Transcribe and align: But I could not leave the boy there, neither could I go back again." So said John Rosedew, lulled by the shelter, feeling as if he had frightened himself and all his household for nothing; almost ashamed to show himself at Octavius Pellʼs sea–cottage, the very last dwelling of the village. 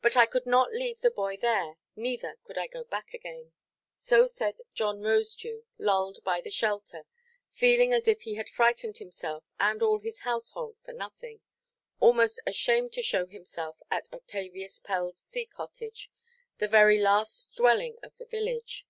But 0.00 0.16
I 0.16 0.26
could 0.26 0.46
not 0.46 0.72
leave 0.72 1.00
the 1.00 1.10
boy 1.10 1.36
there, 1.36 1.76
neither 1.96 2.38
could 2.44 2.56
I 2.56 2.68
go 2.68 2.84
back 2.84 3.12
again." 3.12 3.52
So 3.98 4.26
said 4.28 4.60
John 4.74 5.00
Rosedew, 5.00 5.64
lulled 5.76 6.22
by 6.22 6.40
the 6.40 6.52
shelter, 6.52 7.04
feeling 7.48 7.92
as 7.92 8.06
if 8.06 8.22
he 8.22 8.34
had 8.34 8.48
frightened 8.48 8.98
himself 8.98 9.42
and 9.58 9.82
all 9.82 9.98
his 9.98 10.20
household 10.20 10.78
for 10.84 10.92
nothing; 10.92 11.40
almost 11.98 12.40
ashamed 12.46 12.92
to 12.92 13.02
show 13.02 13.26
himself 13.26 13.80
at 13.90 14.06
Octavius 14.12 14.78
Pellʼs 14.78 15.16
sea–cottage, 15.16 16.12
the 16.58 16.68
very 16.68 17.00
last 17.00 17.50
dwelling 17.56 17.96
of 18.04 18.16
the 18.18 18.26
village. 18.26 18.86